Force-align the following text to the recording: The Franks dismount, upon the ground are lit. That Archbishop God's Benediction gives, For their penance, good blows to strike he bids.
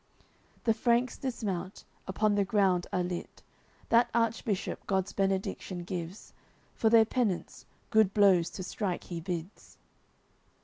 The 0.63 0.73
Franks 0.73 1.15
dismount, 1.15 1.85
upon 2.07 2.33
the 2.33 2.43
ground 2.43 2.87
are 2.91 3.03
lit. 3.03 3.43
That 3.89 4.09
Archbishop 4.15 4.87
God's 4.87 5.13
Benediction 5.13 5.83
gives, 5.83 6.33
For 6.73 6.89
their 6.89 7.05
penance, 7.05 7.67
good 7.91 8.11
blows 8.11 8.49
to 8.57 8.63
strike 8.63 9.03
he 9.03 9.21
bids. 9.21 9.77